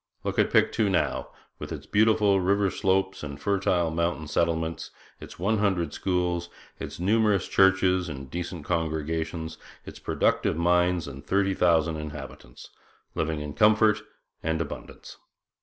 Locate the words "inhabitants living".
11.97-13.41